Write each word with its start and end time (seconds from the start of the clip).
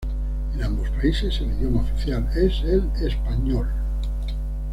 En 0.55 0.63
ambos 0.63 0.89
países 0.99 1.39
el 1.41 1.51
idioma 1.51 1.81
oficial 1.81 2.27
es 2.35 2.61
el 2.63 2.89
español. 3.07 3.67